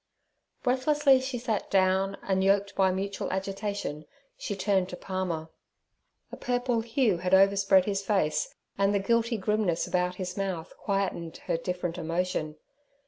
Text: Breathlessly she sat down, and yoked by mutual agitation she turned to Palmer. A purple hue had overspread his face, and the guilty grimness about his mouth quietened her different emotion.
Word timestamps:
Breathlessly 0.63 1.21
she 1.21 1.37
sat 1.37 1.69
down, 1.69 2.17
and 2.23 2.43
yoked 2.43 2.73
by 2.73 2.89
mutual 2.91 3.31
agitation 3.31 4.05
she 4.35 4.55
turned 4.55 4.89
to 4.89 4.97
Palmer. 4.97 5.49
A 6.31 6.37
purple 6.37 6.81
hue 6.81 7.17
had 7.19 7.35
overspread 7.35 7.85
his 7.85 8.01
face, 8.01 8.55
and 8.79 8.95
the 8.95 8.99
guilty 8.99 9.37
grimness 9.37 9.85
about 9.85 10.15
his 10.15 10.35
mouth 10.35 10.75
quietened 10.79 11.37
her 11.45 11.55
different 11.55 11.99
emotion. 11.99 12.55